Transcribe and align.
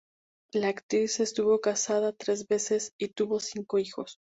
La 0.51 0.69
actriz 0.69 1.19
estuvo 1.19 1.61
casada 1.61 2.11
tres 2.11 2.47
veces 2.47 2.91
y 2.97 3.09
tuvo 3.09 3.39
cinco 3.39 3.77
hijos. 3.77 4.17